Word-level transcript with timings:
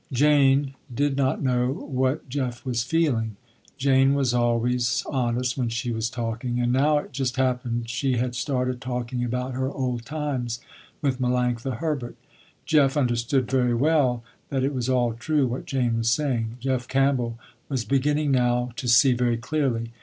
Jane 0.11 0.73
did 0.91 1.15
not 1.15 1.43
know 1.43 1.67
what 1.71 2.27
Jeff 2.27 2.65
was 2.65 2.81
feeling. 2.81 3.35
Jane 3.77 4.15
was 4.15 4.33
always 4.33 5.03
honest 5.05 5.59
when 5.59 5.69
she 5.69 5.91
was 5.91 6.09
talking, 6.09 6.59
and 6.59 6.73
now 6.73 6.97
it 6.97 7.11
just 7.11 7.35
happened 7.35 7.87
she 7.87 8.13
had 8.17 8.33
started 8.33 8.81
talking 8.81 9.23
about 9.23 9.53
her 9.53 9.69
old 9.69 10.03
times 10.03 10.59
with 11.03 11.21
Melanctha 11.21 11.77
Herbert. 11.77 12.15
Jeff 12.65 12.97
understood 12.97 13.47
very 13.51 13.75
well 13.75 14.23
that 14.49 14.63
it 14.63 14.73
was 14.73 14.89
all 14.89 15.13
true 15.13 15.45
what 15.45 15.65
Jane 15.67 15.97
was 15.99 16.09
saying. 16.09 16.57
Jeff 16.59 16.87
Campbell 16.87 17.37
was 17.69 17.85
beginning 17.85 18.31
now 18.31 18.71
to 18.77 18.87
see 18.87 19.13
very 19.13 19.37
clearly. 19.37 19.91